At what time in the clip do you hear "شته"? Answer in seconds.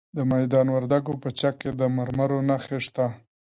2.85-3.05